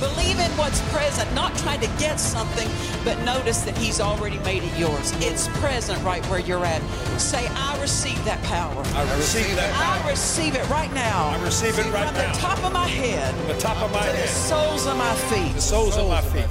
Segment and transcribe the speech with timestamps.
[0.00, 2.68] Believe in what's present, not trying to get something,
[3.04, 5.12] but notice that He's already made it yours.
[5.18, 6.82] It's present right where you're at.
[7.20, 8.82] Say, I receive that power.
[8.94, 10.04] I receive that power.
[10.06, 11.28] I receive it right now.
[11.28, 12.32] I receive it right From now.
[12.32, 15.14] the top of my head The top of my head to the soles of my
[15.14, 15.54] feet.
[15.54, 16.46] the soles of my feet.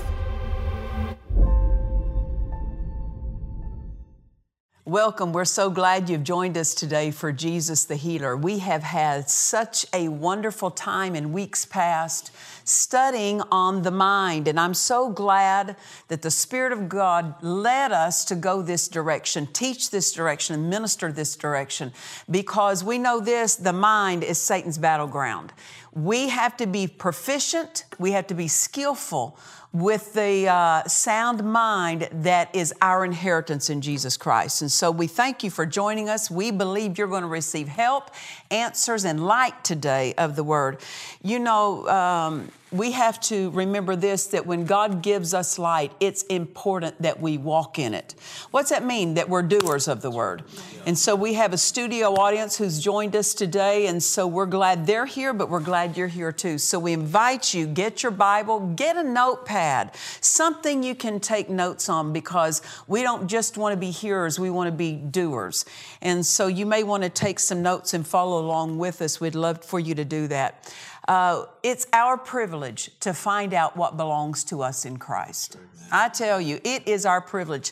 [4.88, 5.34] Welcome.
[5.34, 8.38] We're so glad you've joined us today for Jesus the Healer.
[8.38, 12.32] We have had such a wonderful time in weeks past
[12.64, 15.76] studying on the mind, and I'm so glad
[16.08, 20.70] that the Spirit of God led us to go this direction, teach this direction, and
[20.70, 21.92] minister this direction,
[22.32, 25.52] because we know this the mind is Satan's battleground.
[25.98, 29.36] We have to be proficient, we have to be skillful
[29.74, 34.62] with the uh, sound mind that is our inheritance in Jesus Christ.
[34.62, 36.30] And so we thank you for joining us.
[36.30, 38.12] We believe you're going to receive help,
[38.52, 40.78] answers, and light today of the Word.
[41.24, 46.24] You know, um, we have to remember this that when God gives us light, it's
[46.24, 48.14] important that we walk in it.
[48.52, 49.14] What's that mean?
[49.14, 50.44] That we're doers of the Word.
[50.86, 54.86] And so we have a studio audience who's joined us today, and so we're glad
[54.86, 56.58] they're here, but we're glad you're here too.
[56.58, 61.88] So we invite you, get your Bible, get a notepad, something you can take notes
[61.88, 65.64] on because we don't just want to be hearers, we want to be doers.
[66.02, 69.22] And so you may want to take some notes and follow along with us.
[69.22, 70.74] We'd love for you to do that.
[71.08, 75.58] Uh, it's our privilege to find out what belongs to us in Christ.
[75.92, 77.72] I tell you, it is our privilege.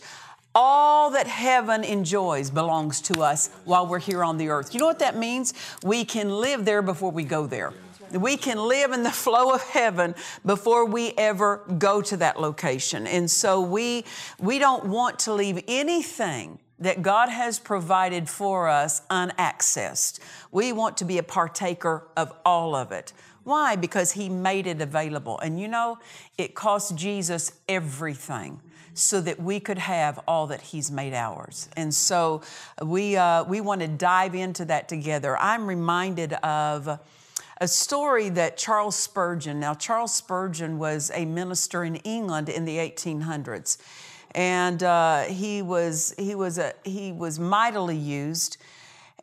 [0.53, 4.73] All that heaven enjoys belongs to us while we're here on the earth.
[4.73, 5.53] You know what that means?
[5.83, 7.73] We can live there before we go there.
[8.11, 10.15] We can live in the flow of heaven
[10.45, 13.05] before we ever go to that location.
[13.05, 14.05] And so we,
[14.39, 20.21] we don't want to leave anything that God has provided for us unaccessed.
[20.51, 23.13] We want to be a partaker of all of it.
[23.45, 23.77] Why?
[23.77, 25.39] Because He made it available.
[25.39, 25.99] And you know,
[26.37, 28.59] it cost Jesus everything
[28.95, 31.69] so that we could have all that He's made ours.
[31.77, 32.41] And so
[32.83, 35.37] we, uh, we want to dive into that together.
[35.37, 36.99] I'm reminded of
[37.61, 42.77] a story that Charles Spurgeon, now, Charles Spurgeon was a minister in England in the
[42.77, 43.77] 1800s.
[44.31, 48.57] And uh, he, was, he, was a, he was mightily used.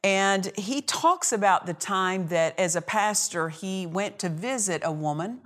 [0.04, 4.90] And he talks about the time that as a pastor, he went to visit a
[4.90, 5.40] woman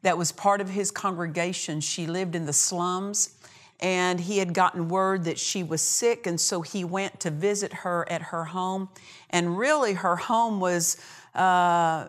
[0.00, 1.80] that was part of his congregation.
[1.80, 3.36] She lived in the slums
[3.80, 6.26] and he had gotten word that she was sick.
[6.26, 8.88] And so he went to visit her at her home.
[9.30, 10.96] And really, her home was.
[11.34, 12.06] Uh,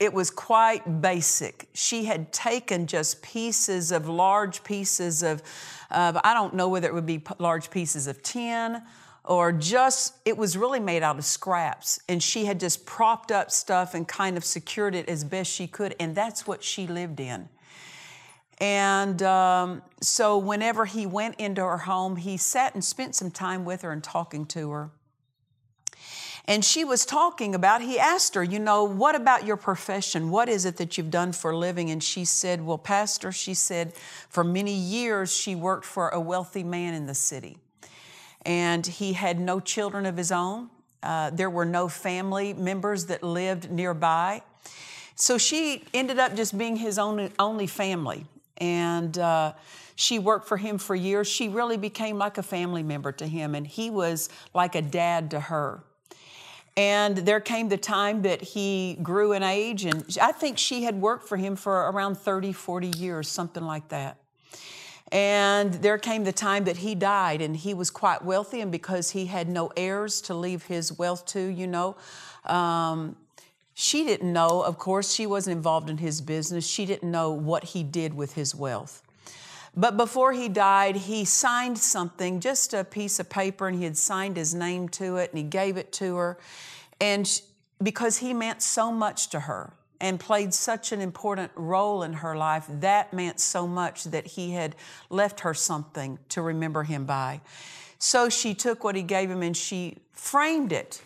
[0.00, 1.68] it was quite basic.
[1.74, 5.44] She had taken just pieces of large pieces of,
[5.92, 8.82] of I don't know whether it would be large pieces of tin
[9.24, 12.00] or just, it was really made out of scraps.
[12.08, 15.66] And she had just propped up stuff and kind of secured it as best she
[15.66, 15.94] could.
[16.00, 17.48] And that's what she lived in.
[18.58, 23.64] And um, so, whenever he went into her home, he sat and spent some time
[23.64, 24.90] with her and talking to her.
[26.44, 30.30] And she was talking about, he asked her, you know, what about your profession?
[30.30, 31.90] What is it that you've done for a living?
[31.90, 33.94] And she said, well, Pastor, she said,
[34.28, 37.58] for many years she worked for a wealthy man in the city.
[38.44, 40.68] And he had no children of his own.
[41.02, 44.42] Uh, there were no family members that lived nearby.
[45.14, 48.26] So she ended up just being his only, only family.
[48.58, 49.52] And uh,
[49.96, 51.28] she worked for him for years.
[51.28, 55.30] She really became like a family member to him, and he was like a dad
[55.32, 55.82] to her.
[56.76, 61.00] And there came the time that he grew in age, and I think she had
[61.00, 64.16] worked for him for around 30, 40 years, something like that.
[65.12, 69.10] And there came the time that he died, and he was quite wealthy, and because
[69.10, 71.96] he had no heirs to leave his wealth to, you know,
[72.46, 73.16] um,
[73.74, 76.66] she didn't know, of course, she wasn't involved in his business.
[76.66, 79.02] She didn't know what he did with his wealth.
[79.76, 83.98] But before he died, he signed something, just a piece of paper, and he had
[83.98, 86.38] signed his name to it, and he gave it to her.
[87.02, 87.40] And sh-
[87.82, 92.36] because he meant so much to her and played such an important role in her
[92.36, 94.74] life, that meant so much that he had
[95.08, 97.40] left her something to remember him by.
[97.98, 101.00] So she took what he gave him and she framed it.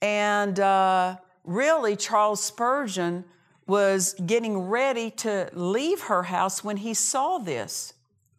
[0.00, 3.24] And uh, really, Charles Spurgeon
[3.66, 7.94] was getting ready to leave her house when he saw this.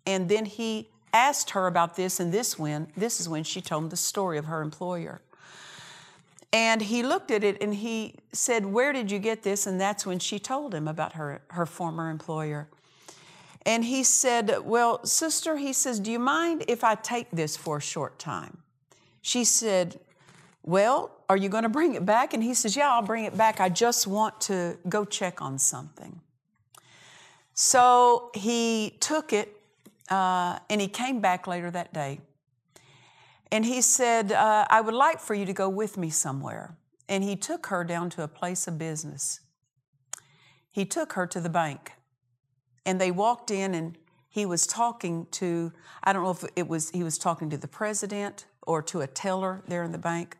[0.06, 3.84] And then he asked her about this, and this when this is when she told
[3.84, 5.20] him the story of her employer.
[6.52, 9.68] And he looked at it and he said, Where did you get this?
[9.68, 12.68] And that's when she told him about her, her former employer.
[13.66, 17.78] And he said, Well, sister, he says, Do you mind if I take this for
[17.78, 18.58] a short time?
[19.22, 20.00] She said,
[20.64, 22.34] Well, are you going to bring it back?
[22.34, 23.60] And he says, Yeah, I'll bring it back.
[23.60, 26.20] I just want to go check on something.
[27.54, 29.56] So he took it
[30.10, 32.22] uh, and he came back later that day.
[33.52, 36.76] And he said, uh, I would like for you to go with me somewhere.
[37.08, 39.40] And he took her down to a place of business.
[40.72, 41.94] He took her to the bank.
[42.86, 43.98] And they walked in and
[44.30, 45.74] he was talking to,
[46.04, 49.08] I don't know if it was, he was talking to the president or to a
[49.08, 50.38] teller there in the bank.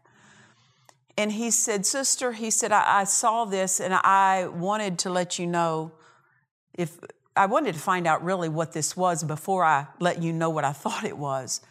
[1.18, 5.40] And he said, Sister, he said, I, I saw this and I wanted to let
[5.40, 5.92] you know
[6.76, 6.98] if
[7.36, 10.64] I wanted to find out really what this was before I let you know what
[10.64, 11.62] I thought it was.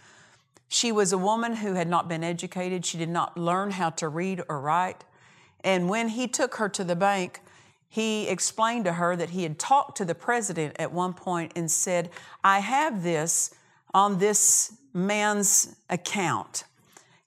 [0.69, 2.85] She was a woman who had not been educated.
[2.85, 5.05] She did not learn how to read or write.
[5.65, 7.41] And when he took her to the bank,
[7.89, 11.71] he explained to her that he had talked to the president at one point and
[11.71, 12.11] said,
[12.45, 13.55] I have this
[13.95, 16.65] on this man's account.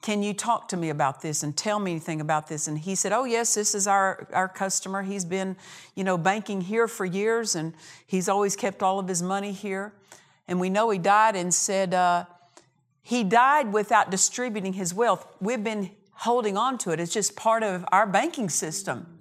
[0.01, 2.67] Can you talk to me about this and tell me anything about this?
[2.67, 5.03] And he said, Oh, yes, this is our, our customer.
[5.03, 5.55] He's been,
[5.95, 7.73] you know, banking here for years and
[8.05, 9.93] he's always kept all of his money here.
[10.47, 12.25] And we know he died and said, uh,
[13.01, 15.27] he died without distributing his wealth.
[15.39, 16.99] We've been holding on to it.
[16.99, 19.19] It's just part of our banking system.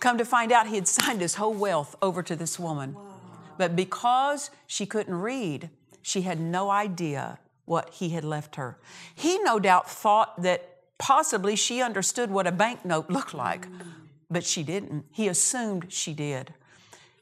[0.00, 2.96] Come to find out, he had signed his whole wealth over to this woman.
[3.58, 5.70] But because she couldn't read,
[6.00, 8.78] she had no idea what he had left her.
[9.14, 13.68] He no doubt thought that possibly she understood what a banknote looked like,
[14.30, 15.04] but she didn't.
[15.12, 16.54] He assumed she did.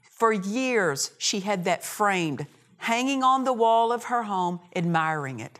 [0.03, 2.47] For years, she had that framed,
[2.79, 5.59] hanging on the wall of her home, admiring it.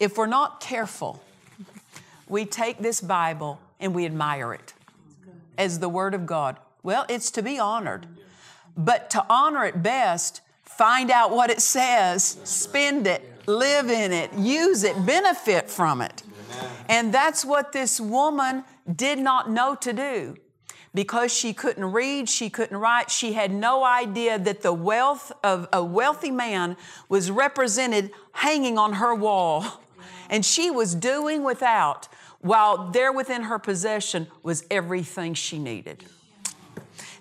[0.00, 1.22] If we're not careful,
[2.26, 4.72] we take this Bible and we admire it
[5.58, 6.56] as the Word of God.
[6.82, 8.06] Well, it's to be honored.
[8.76, 14.32] But to honor it best, find out what it says, spend it, live in it,
[14.32, 16.22] use it, benefit from it.
[16.88, 18.64] And that's what this woman
[18.96, 20.36] did not know to do.
[20.94, 25.68] Because she couldn't read, she couldn't write, she had no idea that the wealth of
[25.72, 26.76] a wealthy man
[27.08, 29.64] was represented hanging on her wall
[30.30, 32.08] and she was doing without,
[32.40, 36.04] while there within her possession was everything she needed.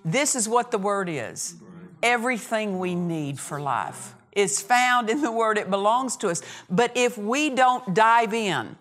[0.06, 1.56] This is what the word is
[2.02, 6.42] everything we need for life is found in the word, it belongs to us.
[6.70, 8.78] But if we don't dive in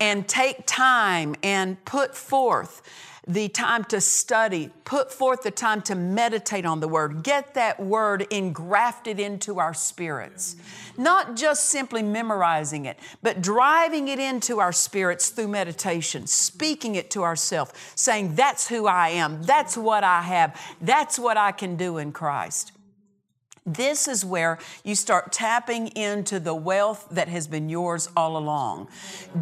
[0.00, 2.82] and take time and put forth,
[3.28, 7.78] the time to study, put forth the time to meditate on the Word, get that
[7.78, 10.56] Word engrafted into our spirits.
[10.96, 17.10] Not just simply memorizing it, but driving it into our spirits through meditation, speaking it
[17.10, 21.76] to ourselves, saying, That's who I am, that's what I have, that's what I can
[21.76, 22.72] do in Christ.
[23.68, 28.88] This is where you start tapping into the wealth that has been yours all along.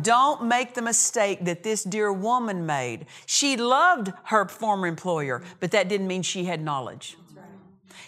[0.03, 3.07] Don't make the mistake that this dear woman made.
[3.25, 7.17] She loved her former employer, but that didn't mean she had knowledge.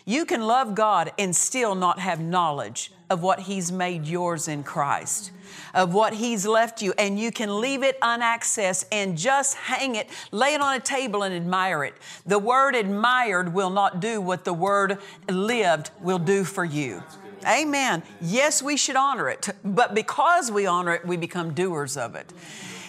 [0.04, 4.62] You can love God and still not have knowledge of what He's made yours in
[4.62, 5.32] Christ,
[5.74, 10.08] of what He's left you, and you can leave it unaccessed and just hang it,
[10.30, 11.94] lay it on a table and admire it.
[12.26, 17.02] The word admired will not do what the word lived will do for you.
[17.46, 18.02] Amen.
[18.20, 22.32] Yes, we should honor it, but because we honor it, we become doers of it.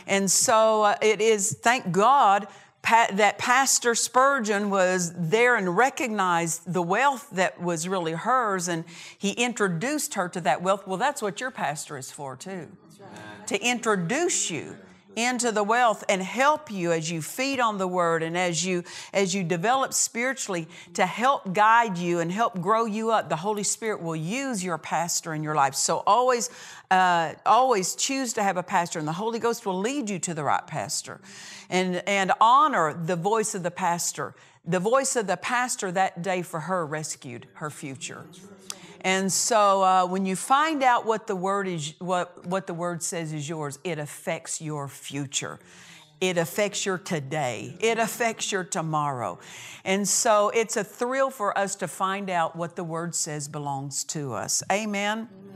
[0.08, 2.48] And so uh, it is, thank God
[2.89, 8.84] that Pastor Spurgeon was there and recognized the wealth that was really hers, and
[9.17, 10.88] he introduced her to that wealth.
[10.88, 12.67] Well, that's what your pastor is for, too.
[13.00, 13.48] Right.
[13.48, 14.75] To introduce you
[15.16, 18.84] into the wealth and help you as you feed on the word and as you
[19.13, 23.30] as you develop spiritually to help guide you and help grow you up.
[23.30, 25.75] The holy spirit will use your pastor in your life.
[25.75, 26.50] So always
[26.92, 30.34] uh, always choose to have a pastor and the holy ghost will lead you to
[30.34, 31.20] the right pastor.
[31.70, 34.36] And and honor the voice of the pastor
[34.66, 38.25] the voice of the pastor that day for her rescued her future
[39.01, 43.01] and so uh, when you find out what the word is, what, what the word
[43.01, 45.60] says is yours, it affects your future.
[46.22, 47.77] It affects your today.
[47.79, 49.39] It affects your tomorrow.
[49.86, 54.03] And so it's a thrill for us to find out what the word says belongs
[54.06, 54.62] to us.
[54.70, 55.29] Amen.
[55.32, 55.50] Amen.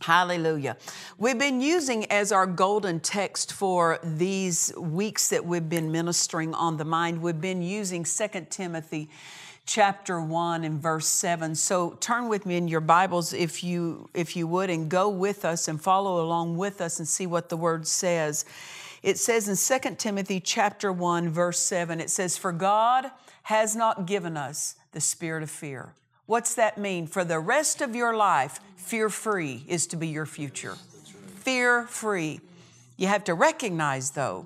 [0.00, 0.76] Hallelujah.
[1.18, 6.76] We've been using as our golden text for these weeks that we've been ministering on
[6.76, 9.10] the mind, we've been using 2 Timothy
[9.68, 11.54] chapter 1 and verse 7.
[11.54, 15.44] So turn with me in your Bibles if you if you would and go with
[15.44, 18.44] us and follow along with us and see what the word says.
[19.02, 23.10] It says in 2 Timothy chapter 1 verse 7 it says for God
[23.44, 25.92] has not given us the spirit of fear
[26.28, 27.06] What's that mean?
[27.06, 30.74] For the rest of your life, fear free is to be your future.
[31.36, 32.40] Fear free.
[32.98, 34.44] You have to recognize, though,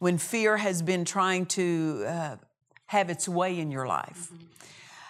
[0.00, 2.36] when fear has been trying to uh,
[2.88, 4.30] have its way in your life.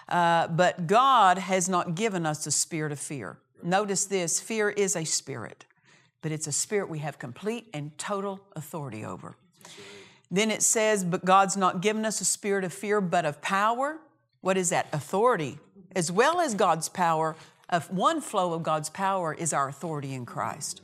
[0.07, 3.37] Uh, but God has not given us a spirit of fear.
[3.61, 5.65] Notice this fear is a spirit,
[6.21, 9.35] but it's a spirit we have complete and total authority over.
[10.31, 13.97] Then it says, But God's not given us a spirit of fear, but of power.
[14.41, 14.87] What is that?
[14.93, 15.57] Authority,
[15.95, 17.35] as well as God's power,
[17.89, 20.81] one flow of God's power is our authority in Christ.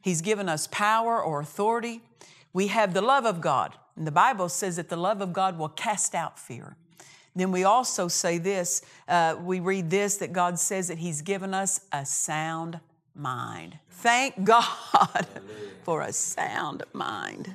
[0.00, 2.02] He's given us power or authority.
[2.52, 3.74] We have the love of God.
[3.96, 6.76] And the Bible says that the love of God will cast out fear.
[7.34, 11.52] Then we also say this uh, we read this that God says that He's given
[11.52, 12.80] us a sound
[13.14, 13.78] mind.
[13.90, 15.26] Thank God
[15.84, 17.54] for a sound mind.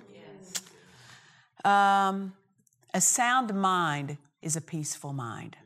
[1.64, 2.34] Um,
[2.94, 5.58] a sound mind is a peaceful mind.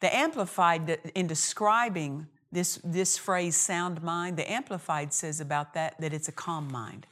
[0.00, 6.12] The Amplified, in describing this, this phrase, sound mind, the Amplified says about that that
[6.12, 7.06] it's a calm mind,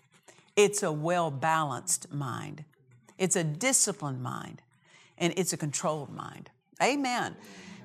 [0.57, 2.65] it's a well balanced mind,
[3.19, 4.63] it's a disciplined mind,
[5.19, 6.51] and it's a controlled mind.
[6.83, 7.37] Amen.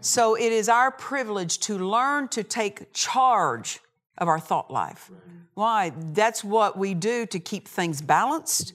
[0.01, 3.79] So it is our privilege to learn to take charge
[4.17, 5.11] of our thought life.
[5.53, 5.91] Why?
[5.95, 8.73] That's what we do to keep things balanced.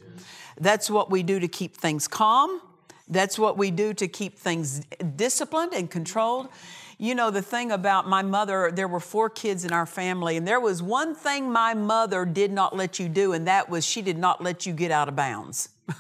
[0.59, 2.61] That's what we do to keep things calm.
[3.09, 4.85] That's what we do to keep things
[5.17, 6.49] disciplined and controlled.
[6.99, 10.49] You know, the thing about my mother, there were four kids in our family, and
[10.49, 14.01] there was one thing my mother did not let you do, and that was she
[14.01, 15.69] did not let you get out of bounds.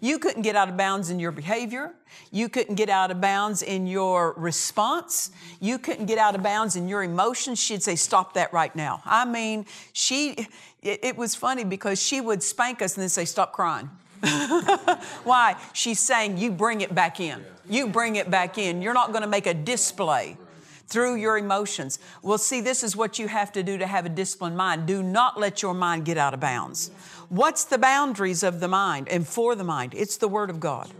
[0.00, 1.92] you couldn't get out of bounds in your behavior.
[2.30, 5.32] You couldn't get out of bounds in your response.
[5.60, 7.60] You couldn't get out of bounds in your emotions.
[7.60, 9.02] She'd say, Stop that right now.
[9.04, 10.48] I mean, she,
[10.82, 13.90] it, it was funny because she would spank us and then say, Stop crying.
[15.24, 15.56] Why?
[15.72, 17.44] She's saying, You bring it back in.
[17.68, 18.82] You bring it back in.
[18.82, 20.36] You're not going to make a display
[20.86, 21.98] through your emotions.
[22.22, 24.86] Well, see, this is what you have to do to have a disciplined mind.
[24.86, 26.90] Do not let your mind get out of bounds.
[27.30, 29.94] What's the boundaries of the mind and for the mind?
[29.96, 30.90] It's the Word of God.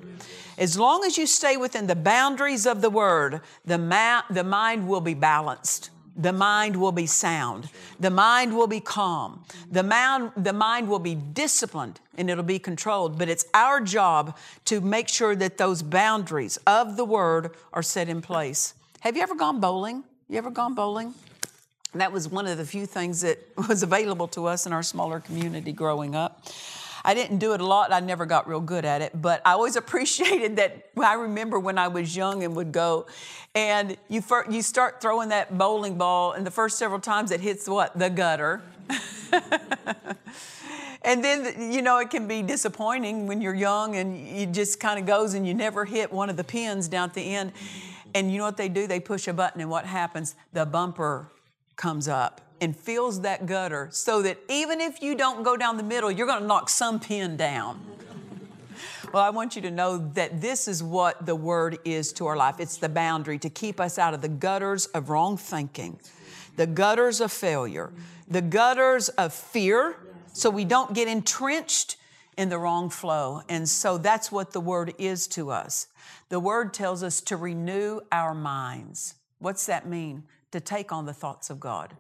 [0.59, 4.89] As long as you stay within the boundaries of the Word, the, ma- the mind
[4.89, 7.69] will be balanced the mind will be sound.
[7.99, 9.45] The mind will be calm.
[9.71, 13.19] The mind, the mind will be disciplined and it'll be controlled.
[13.19, 18.09] But it's our job to make sure that those boundaries of the word are set
[18.09, 18.75] in place.
[19.01, 20.05] Have you ever gone bowling?
[20.29, 21.15] You ever gone bowling?
[21.95, 23.39] That was one of the few things that
[23.69, 26.47] was available to us in our smaller community growing up.
[27.05, 27.93] I didn't do it a lot.
[27.93, 30.91] I never got real good at it, but I always appreciated that.
[31.03, 33.07] I remember when I was young and would go,
[33.55, 37.69] and you you start throwing that bowling ball, and the first several times it hits
[37.69, 38.63] what the gutter.
[41.03, 44.99] and then you know it can be disappointing when you're young and it just kind
[44.99, 47.53] of goes and you never hit one of the pins down at the end.
[48.15, 48.87] And you know what they do?
[48.87, 50.35] They push a button, and what happens?
[50.53, 51.29] The bumper
[51.83, 55.83] comes up and fills that gutter so that even if you don't go down the
[55.83, 57.85] middle, you're going to knock some pin down.
[59.13, 62.37] Well, I want you to know that this is what the word is to our
[62.37, 62.61] life.
[62.61, 65.99] It's the boundary to keep us out of the gutters of wrong thinking,
[66.57, 67.93] the gutters of failure,
[68.29, 69.97] the gutters of fear,
[70.33, 71.97] so we don't get entrenched
[72.39, 73.43] in the wrong flow.
[73.49, 75.89] And so that's what the word is to us.
[76.29, 79.17] The word tells us to renew our minds.
[79.41, 80.23] What's that mean?
[80.53, 81.95] To take on the thoughts of God.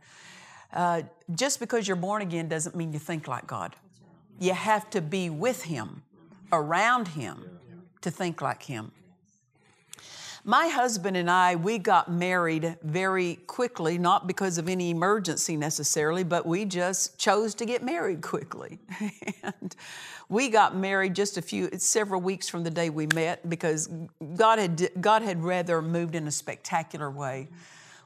[0.73, 1.02] Uh,
[1.35, 3.76] just because you're born again doesn't mean you think like God.
[4.38, 6.02] You have to be with Him,
[6.52, 7.44] around Him,
[8.00, 8.92] to think like Him.
[10.44, 16.25] My husband and I, we got married very quickly, not because of any emergency necessarily,
[16.25, 18.80] but we just chose to get married quickly.
[19.44, 19.76] and
[20.28, 23.88] we got married just a few, several weeks from the day we met because
[24.35, 27.47] God had, God had rather moved in a spectacular way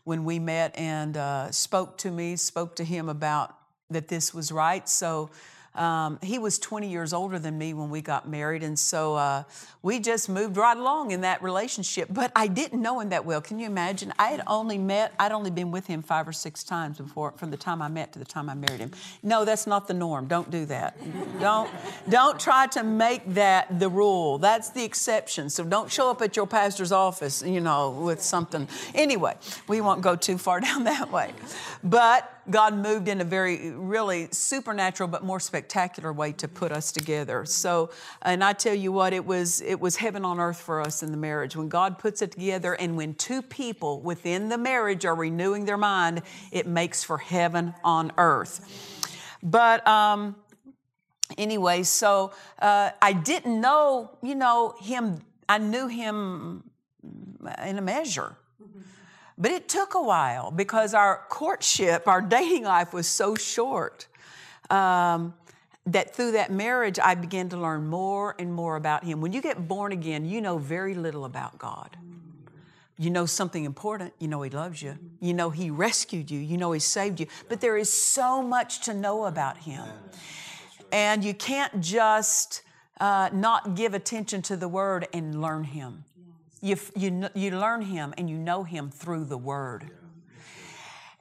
[0.06, 3.52] when we met and uh, spoke to me, spoke to him about
[3.90, 4.88] that this was right.
[4.88, 5.30] So
[5.76, 9.44] um, he was 20 years older than me when we got married, and so uh,
[9.82, 12.08] we just moved right along in that relationship.
[12.10, 13.40] But I didn't know him that well.
[13.40, 14.12] Can you imagine?
[14.18, 17.50] I had only met, I'd only been with him five or six times before, from
[17.50, 18.92] the time I met to the time I married him.
[19.22, 20.26] No, that's not the norm.
[20.26, 20.98] Don't do that.
[21.40, 21.70] don't,
[22.08, 24.38] don't try to make that the rule.
[24.38, 25.50] That's the exception.
[25.50, 28.68] So don't show up at your pastor's office, you know, with something.
[28.94, 29.34] Anyway,
[29.68, 31.32] we won't go too far down that way.
[31.84, 36.92] But God moved in a very, really supernatural but more spectacular way to put us
[36.92, 37.44] together.
[37.44, 37.90] So,
[38.22, 41.10] and I tell you what, it was it was heaven on earth for us in
[41.10, 45.14] the marriage when God puts it together, and when two people within the marriage are
[45.14, 46.22] renewing their mind,
[46.52, 48.60] it makes for heaven on earth.
[49.42, 50.36] But um,
[51.38, 55.20] anyway, so uh, I didn't know, you know, him.
[55.48, 56.64] I knew him
[57.64, 58.36] in a measure.
[59.38, 64.06] But it took a while because our courtship, our dating life was so short
[64.70, 65.34] um,
[65.84, 69.20] that through that marriage, I began to learn more and more about Him.
[69.20, 71.96] When you get born again, you know very little about God.
[72.98, 74.14] You know something important.
[74.18, 74.98] You know He loves you.
[75.20, 76.40] You know He rescued you.
[76.40, 77.26] You know He saved you.
[77.48, 79.84] But there is so much to know about Him.
[80.90, 82.62] And you can't just
[82.98, 86.04] uh, not give attention to the Word and learn Him.
[86.60, 89.90] You, you, you learn him and you know him through the word.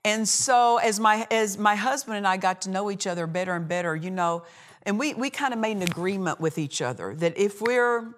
[0.03, 3.55] And so as my as my husband and I got to know each other better
[3.55, 4.43] and better, you know,
[4.83, 8.13] and we, we kind of made an agreement with each other that if we're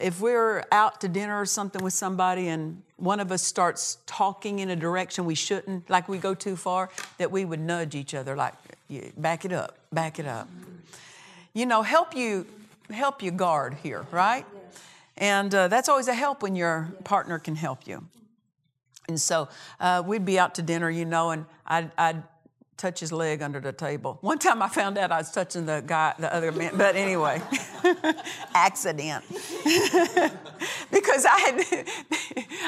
[0.00, 4.60] if we're out to dinner or something with somebody and one of us starts talking
[4.60, 8.14] in a direction we shouldn't, like we go too far, that we would nudge each
[8.14, 8.54] other, like,
[9.16, 10.48] back it up, back it up.
[11.54, 12.46] You know, help you
[12.90, 14.44] help you guard here, right?
[15.20, 18.04] And uh, that's always a help when your partner can help you.
[19.06, 19.48] And so
[19.78, 22.22] uh, we'd be out to dinner, you know, and I'd, I'd,
[22.80, 24.16] touch his leg under the table.
[24.22, 27.42] One time I found out I was touching the guy, the other man, but anyway,
[28.54, 29.22] accident.
[30.90, 31.86] because I had,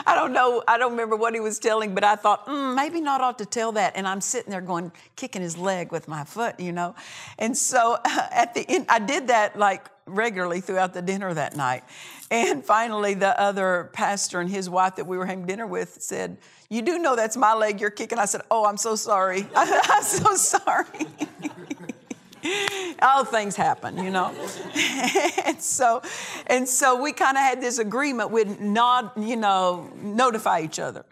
[0.07, 3.01] I don't know, I don't remember what he was telling, but I thought, mm, maybe
[3.01, 3.95] not ought to tell that.
[3.97, 6.95] And I'm sitting there going, kicking his leg with my foot, you know.
[7.39, 11.57] And so uh, at the end, I did that like regularly throughout the dinner that
[11.57, 11.85] night.
[12.31, 16.39] And finally, the other pastor and his wife that we were having dinner with said,
[16.69, 18.19] You do know that's my leg you're kicking.
[18.19, 19.47] I said, Oh, I'm so sorry.
[19.55, 21.07] I'm so sorry.
[23.03, 24.35] All things happen, you know.
[25.45, 26.03] and so,
[26.49, 31.05] and so we kind of had this agreement We'd not, you know, notify each other.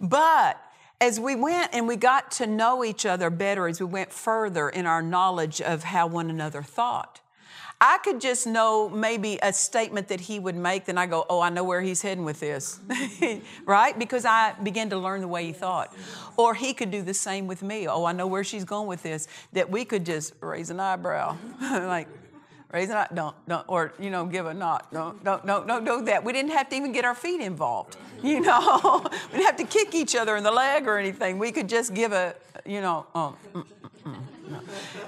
[0.00, 0.60] But
[1.00, 4.68] as we went and we got to know each other better, as we went further
[4.68, 7.20] in our knowledge of how one another thought,
[7.86, 11.42] I could just know maybe a statement that he would make, then I go, oh,
[11.42, 12.80] I know where he's heading with this,
[13.66, 13.98] right?
[13.98, 15.94] Because I began to learn the way he thought.
[16.38, 17.86] Or he could do the same with me.
[17.86, 19.28] Oh, I know where she's going with this.
[19.52, 22.08] That we could just raise an eyebrow, like,
[22.72, 24.84] raise an eye, don't, don't, or, you know, give a nod.
[24.90, 26.24] Don't, don't, don't, don't do that.
[26.24, 29.02] We didn't have to even get our feet involved, you know?
[29.30, 31.38] we didn't have to kick each other in the leg or anything.
[31.38, 33.36] We could just give a, you know, um,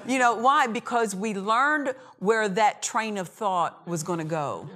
[0.07, 0.67] You know, why?
[0.67, 4.69] Because we learned where that train of thought was going to go.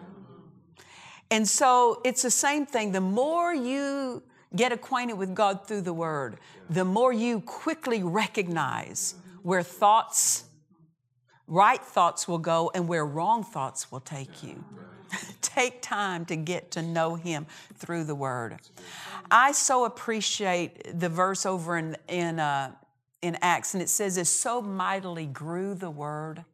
[1.30, 2.92] And so it's the same thing.
[2.92, 4.22] The more you
[4.56, 6.38] get acquainted with God through the Word,
[6.70, 10.44] the more you quickly recognize where thoughts,
[11.48, 14.64] right thoughts will go and where wrong thoughts will take you.
[15.42, 17.46] Take time to get to know Him
[17.76, 18.58] through the Word.
[19.30, 22.72] I so appreciate the verse over in, in uh,
[23.22, 26.46] in Acts, and it says, As so mightily grew the word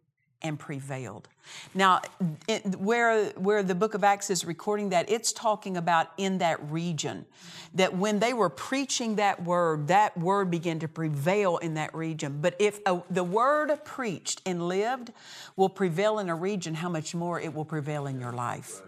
[0.41, 1.27] and prevailed."
[1.73, 2.01] Now,
[2.47, 6.59] it, where where the book of Acts is recording that, it's talking about in that
[6.69, 7.25] region,
[7.73, 12.39] that when they were preaching that word, that word began to prevail in that region.
[12.41, 15.13] But if a, the word preached and lived
[15.55, 18.81] will prevail in a region, how much more it will prevail in your life?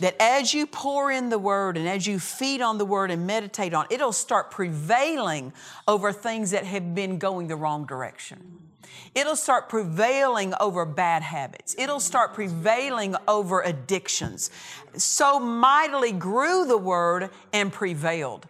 [0.00, 3.26] That as you pour in the word and as you feed on the word and
[3.26, 5.52] meditate on, it'll start prevailing
[5.86, 8.67] over things that have been going the wrong direction.
[9.14, 11.74] It'll start prevailing over bad habits.
[11.78, 14.50] It'll start prevailing over addictions.
[14.96, 18.46] So mightily grew the word and prevailed.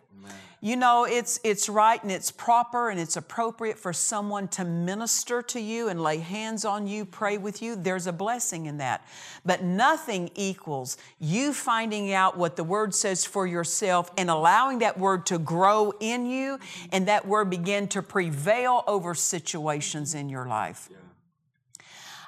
[0.61, 5.41] You know, it's, it's right and it's proper and it's appropriate for someone to minister
[5.43, 7.77] to you and lay hands on you, pray with you.
[7.77, 9.07] There's a blessing in that.
[9.47, 14.99] But nothing equals you finding out what the Word says for yourself and allowing that
[14.99, 16.59] Word to grow in you
[16.91, 20.89] and that Word begin to prevail over situations in your life.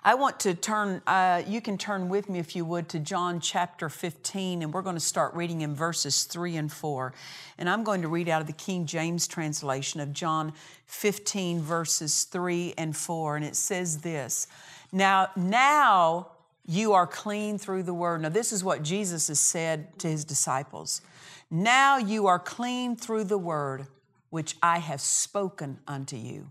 [0.03, 3.39] I want to turn, uh, you can turn with me if you would to John
[3.39, 7.13] chapter 15, and we're going to start reading in verses 3 and 4.
[7.59, 10.55] And I'm going to read out of the King James translation of John
[10.87, 13.37] 15, verses 3 and 4.
[13.37, 14.47] And it says this
[14.91, 16.29] Now, now
[16.65, 18.23] you are clean through the word.
[18.23, 21.03] Now, this is what Jesus has said to his disciples.
[21.51, 23.87] Now you are clean through the word
[24.31, 26.49] which I have spoken unto you.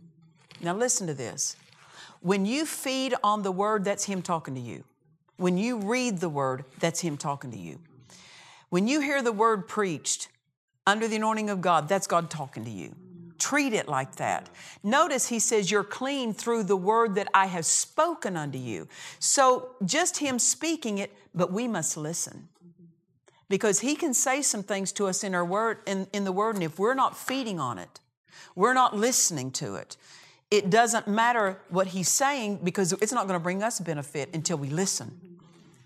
[0.61, 1.55] Now, listen to this.
[2.21, 4.83] When you feed on the word, that's Him talking to you.
[5.37, 7.79] When you read the word, that's Him talking to you.
[8.69, 10.27] When you hear the word preached
[10.85, 12.95] under the anointing of God, that's God talking to you.
[13.39, 14.49] Treat it like that.
[14.83, 18.87] Notice he says, You're clean through the word that I have spoken unto you.
[19.19, 22.49] So just him speaking it, but we must listen.
[23.47, 26.55] Because he can say some things to us in our word in, in the word,
[26.55, 27.99] and if we're not feeding on it,
[28.55, 29.95] we're not listening to it,
[30.51, 34.57] it doesn't matter what he's saying because it's not going to bring us benefit until
[34.57, 35.39] we listen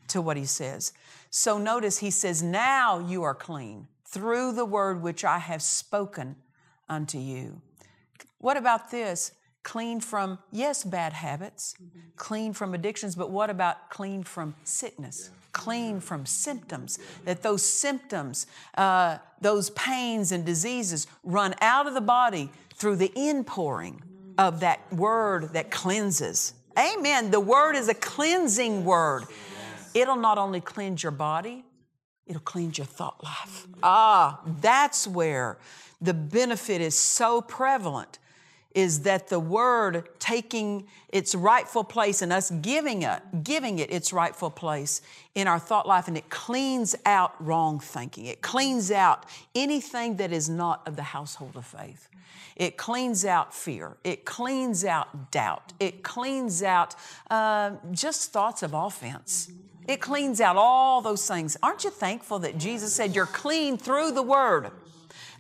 [0.08, 0.94] to what he says.
[1.30, 6.36] So notice he says, Now you are clean through the word which I have spoken
[6.88, 7.62] unto you.
[8.38, 9.32] What about this?
[9.64, 11.76] Clean from, yes, bad habits,
[12.18, 15.30] clean from addictions, but what about clean from sickness?
[15.54, 18.46] Clean from symptoms, that those symptoms,
[18.76, 24.02] uh, those pains and diseases run out of the body through the inpouring
[24.38, 26.54] of that word that cleanses.
[26.78, 27.32] Amen.
[27.32, 29.26] The word is a cleansing word.
[29.94, 31.64] It'll not only cleanse your body,
[32.26, 33.68] it'll cleanse your thought life.
[33.84, 35.58] Ah, that's where
[36.02, 38.20] the benefit is so prevalent
[38.74, 44.12] is that the word taking its rightful place and us giving it giving it its
[44.12, 45.02] rightful place
[45.36, 48.26] in our thought life and it cleans out wrong thinking.
[48.26, 52.10] It cleans out anything that is not of the household of faith.
[52.56, 53.98] It cleans out fear.
[54.04, 55.74] It cleans out doubt.
[55.80, 56.96] It cleans out
[57.30, 59.52] uh, just thoughts of offense.
[59.88, 61.58] It cleans out all those things.
[61.62, 64.72] Aren't you thankful that jesus said you're clean through the word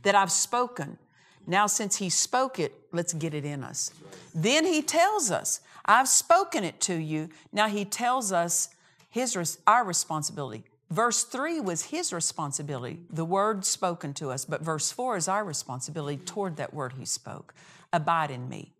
[0.03, 0.97] that I've spoken.
[1.45, 3.91] Now, since He spoke it, let's get it in us.
[4.33, 7.29] Then He tells us, I've spoken it to you.
[7.51, 8.69] Now He tells us
[9.13, 10.63] his, our responsibility.
[10.89, 15.45] Verse 3 was His responsibility, the word spoken to us, but verse 4 is our
[15.45, 17.53] responsibility toward that word He spoke.
[17.93, 18.73] Abide in me,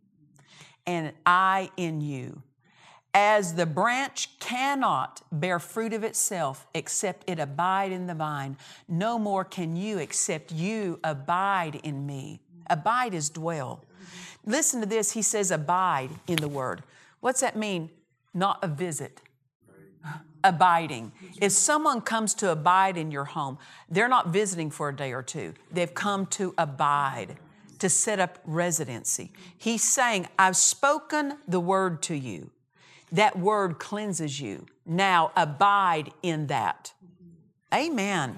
[0.87, 2.41] and I in you.
[3.13, 9.19] As the branch cannot bear fruit of itself except it abide in the vine, no
[9.19, 12.41] more can you except you abide in me.
[12.67, 13.83] Abide is dwell.
[14.45, 15.11] Listen to this.
[15.11, 16.83] He says abide in the word.
[17.19, 17.89] What's that mean?
[18.33, 19.21] Not a visit.
[20.43, 21.13] Abiding.
[21.39, 23.57] If someone comes to abide in your home,
[23.89, 25.53] they're not visiting for a day or two.
[25.71, 27.37] They've come to abide,
[27.79, 29.31] to set up residency.
[29.57, 32.51] He's saying, I've spoken the word to you.
[33.13, 34.65] That word cleanses you.
[34.85, 36.93] Now abide in that.
[37.73, 38.37] Amen.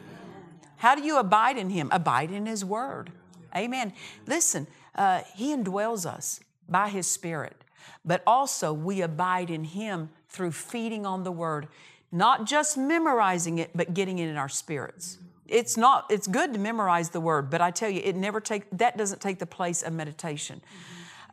[0.78, 1.90] How do you abide in Him?
[1.92, 3.12] Abide in His Word.
[3.56, 3.94] Amen.
[4.28, 7.56] Listen, uh, He indwells us by His Spirit,
[8.04, 11.68] but also we abide in Him through feeding on the Word,
[12.12, 15.18] not just memorizing it, but getting it in our spirits.
[15.48, 18.64] It's not, it's good to memorize the Word, but I tell you, it never take,
[18.72, 20.62] that doesn't take the place of meditation.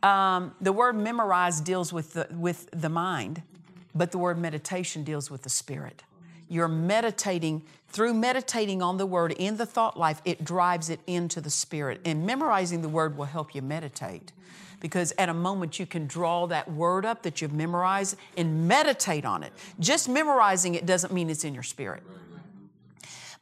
[0.03, 3.43] Um, the word memorize deals with the, with the mind,
[3.95, 6.03] but the word meditation deals with the spirit.
[6.53, 11.41] You're meditating, through meditating on the word in the thought life, it drives it into
[11.41, 12.03] the spirit.
[12.05, 14.33] And memorizing the word will help you meditate
[14.79, 19.25] because at a moment you can draw that word up that you've memorized and meditate
[19.25, 19.55] on it.
[19.81, 22.03] Just memorizing it doesn't mean it's in your spirit.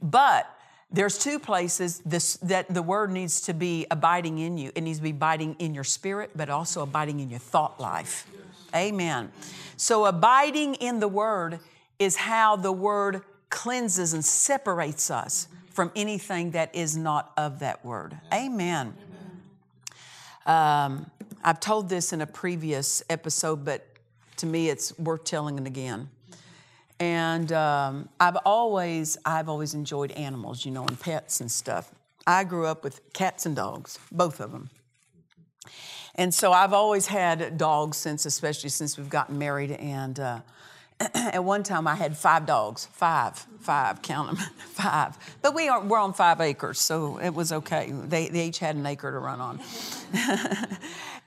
[0.00, 0.48] But
[0.92, 4.70] there's two places this, that the word needs to be abiding in you.
[4.76, 8.24] It needs to be abiding in your spirit, but also abiding in your thought life.
[8.72, 9.32] Amen.
[9.76, 11.58] So, abiding in the word
[12.00, 17.84] is how the word cleanses and separates us from anything that is not of that
[17.84, 18.18] word.
[18.32, 18.94] Amen.
[20.46, 21.08] Um,
[21.44, 23.86] I've told this in a previous episode, but
[24.38, 26.08] to me it's worth telling it again.
[26.98, 31.92] And um, I've always, I've always enjoyed animals, you know, and pets and stuff.
[32.26, 34.70] I grew up with cats and dogs, both of them.
[36.14, 39.70] And so I've always had dogs since, especially since we've gotten married.
[39.72, 40.40] And uh,
[41.14, 45.16] at one time I had five dogs, five, five, count them, five.
[45.42, 47.92] But we are, we're on five acres, so it was okay.
[47.92, 49.60] They, they each had an acre to run on.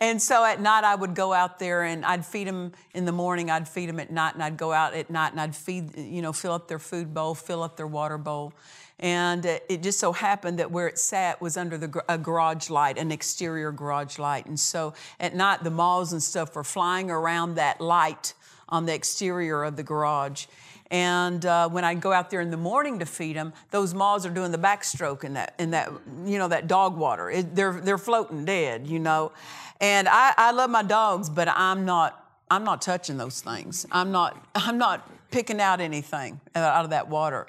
[0.04, 3.14] And so at night, I would go out there and I'd feed them in the
[3.14, 5.98] morning, I'd feed them at night, and I'd go out at night and I'd feed,
[5.98, 8.52] you know, fill up their food bowl, fill up their water bowl.
[9.00, 12.98] And it just so happened that where it sat was under the, a garage light,
[12.98, 14.46] an exterior garage light.
[14.46, 18.34] And so at night, the moths and stuff were flying around that light
[18.74, 20.48] on the exterior of the garage.
[20.90, 24.26] And uh, when I go out there in the morning to feed them, those moths
[24.26, 25.92] are doing the backstroke in that, in that,
[26.26, 27.30] you know, that dog water.
[27.30, 29.32] It, they're, they're floating dead, you know.
[29.80, 33.86] And I, I love my dogs, but I'm not, I'm not touching those things.
[33.92, 37.48] I'm not, I'm not picking out anything out of that water.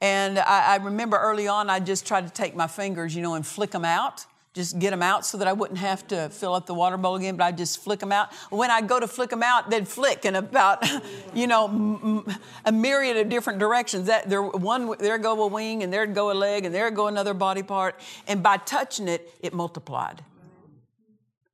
[0.00, 3.34] And I, I remember early on, I just tried to take my fingers, you know,
[3.34, 4.26] and flick them out
[4.58, 7.14] just get them out so that I wouldn't have to fill up the water bowl
[7.14, 8.34] again, but I'd just flick them out.
[8.50, 10.84] When I'd go to flick them out, they'd flick in about,
[11.34, 12.24] you know,
[12.64, 14.08] a myriad of different directions.
[14.08, 17.06] That there, one, there'd go a wing, and there'd go a leg, and there'd go
[17.06, 18.00] another body part.
[18.26, 20.22] And by touching it, it multiplied.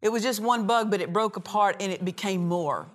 [0.01, 2.87] It was just one bug, but it broke apart and it became more.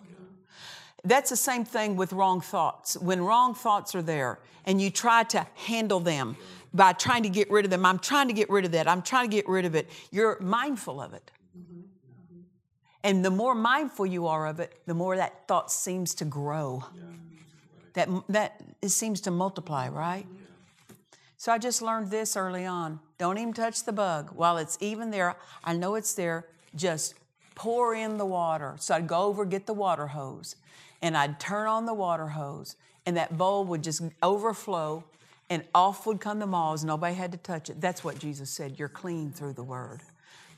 [1.10, 2.96] That's the same thing with wrong thoughts.
[2.96, 6.38] When wrong thoughts are there and you try to handle them
[6.72, 9.02] by trying to get rid of them, I'm trying to get rid of that, I'm
[9.02, 11.32] trying to get rid of it, you're mindful of it.
[13.04, 16.84] And the more mindful you are of it, the more that thought seems to grow.
[17.94, 20.28] That, that it seems to multiply, right?
[21.38, 23.00] So I just learned this early on.
[23.18, 24.30] Don't even touch the bug.
[24.36, 26.46] While it's even there, I know it's there,
[26.76, 27.16] just
[27.56, 28.76] pour in the water.
[28.78, 30.56] So I'd go over, get the water hose,
[31.02, 35.04] and I'd turn on the water hose, and that bowl would just overflow,
[35.50, 36.84] and off would come the moths.
[36.84, 37.82] Nobody had to touch it.
[37.82, 38.78] That's what Jesus said.
[38.78, 40.02] You're clean through the word.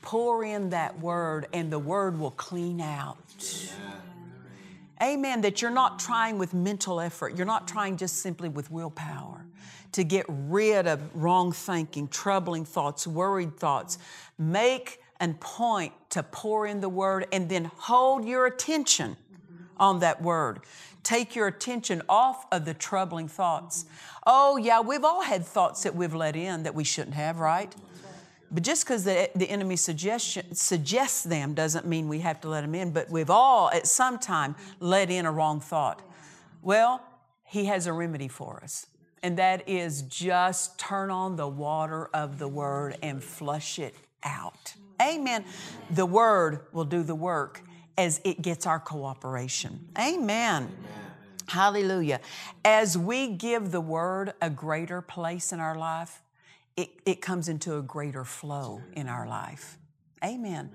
[0.02, 3.16] Pour in that word, and the word will clean out.
[5.00, 5.40] Amen.
[5.40, 7.36] That you're not trying with mental effort.
[7.36, 9.46] You're not trying just simply with willpower
[9.92, 13.98] to get rid of wrong thinking, troubling thoughts, worried thoughts.
[14.38, 19.16] Make and point to pour in the word and then hold your attention
[19.76, 20.60] on that word.
[21.02, 23.86] Take your attention off of the troubling thoughts.
[24.26, 27.74] Oh, yeah, we've all had thoughts that we've let in that we shouldn't have, right?
[28.52, 32.60] But just because the, the enemy suggestion, suggests them doesn't mean we have to let
[32.60, 32.92] them in.
[32.92, 36.02] But we've all at some time let in a wrong thought.
[36.60, 37.02] Well,
[37.44, 38.86] he has a remedy for us,
[39.22, 44.74] and that is just turn on the water of the word and flush it out.
[45.00, 45.44] Amen.
[45.90, 47.62] The word will do the work
[47.96, 49.88] as it gets our cooperation.
[49.98, 50.64] Amen.
[50.64, 50.72] Amen.
[51.46, 52.20] Hallelujah.
[52.64, 56.22] As we give the word a greater place in our life,
[56.76, 59.76] it, it comes into a greater flow in our life.
[60.24, 60.70] Amen.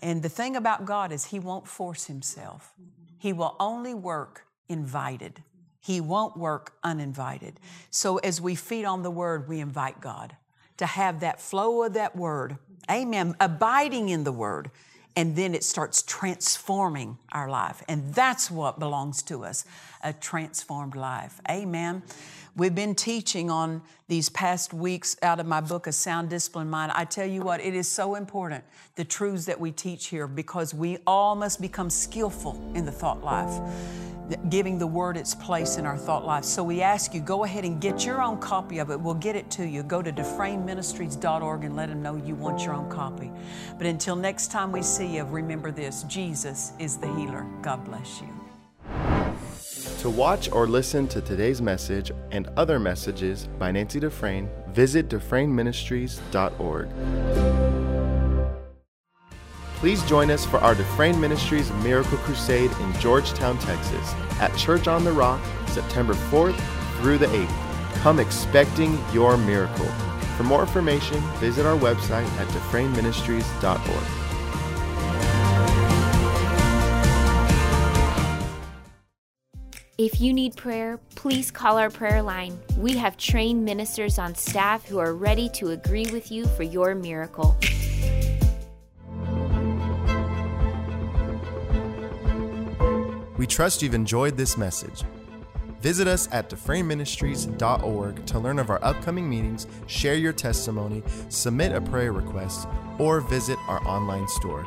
[0.00, 2.74] And the thing about God is, He won't force Himself,
[3.18, 5.42] He will only work invited.
[5.80, 7.60] He won't work uninvited.
[7.90, 10.34] So as we feed on the word, we invite God
[10.78, 12.56] to have that flow of that word.
[12.90, 13.34] Amen.
[13.38, 14.70] Abiding in the word
[15.16, 17.82] and then it starts transforming our life.
[17.88, 19.64] And that's what belongs to us
[20.02, 21.40] a transformed life.
[21.48, 22.02] Amen.
[22.56, 26.92] We've been teaching on these past weeks out of my book, A Sound Disciplined Mind.
[26.94, 28.62] I tell you what, it is so important,
[28.94, 33.24] the truths that we teach here, because we all must become skillful in the thought
[33.24, 33.60] life,
[34.50, 36.44] giving the word its place in our thought life.
[36.44, 39.00] So we ask you, go ahead and get your own copy of it.
[39.00, 39.82] We'll get it to you.
[39.82, 43.32] Go to dufresneministries.org and let them know you want your own copy.
[43.78, 47.44] But until next time we see you, remember this Jesus is the healer.
[47.62, 48.43] God bless you.
[50.04, 56.90] To watch or listen to today's message and other messages by Nancy Dufresne, visit DufresneMinistries.org.
[59.76, 65.04] Please join us for our Dufresne Ministries Miracle Crusade in Georgetown, Texas, at Church on
[65.04, 66.60] the Rock, September 4th
[66.98, 67.94] through the 8th.
[68.02, 69.88] Come expecting your miracle.
[70.36, 74.23] For more information, visit our website at DufresneMinistries.org.
[80.04, 82.60] If you need prayer, please call our prayer line.
[82.76, 86.94] We have trained ministers on staff who are ready to agree with you for your
[86.94, 87.56] miracle.
[93.38, 95.04] We trust you've enjoyed this message.
[95.80, 101.80] Visit us at DufresneMinistries.org to learn of our upcoming meetings, share your testimony, submit a
[101.80, 104.66] prayer request, or visit our online store.